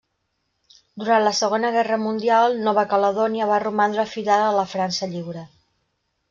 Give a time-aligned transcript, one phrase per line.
[1.01, 5.47] Durant la Segona Guerra Mundial Nova Caledònia va romandre fidel a la França Lliure.